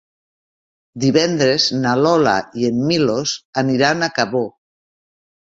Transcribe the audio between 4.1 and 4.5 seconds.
Cabó.